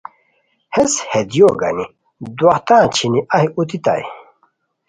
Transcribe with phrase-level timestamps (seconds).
[0.73, 1.85] ہیس ہے دیوؤ گانی
[2.37, 4.05] دواہتان چھینی اہی اوتیتائے